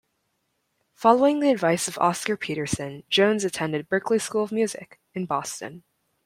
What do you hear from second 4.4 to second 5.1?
of Music,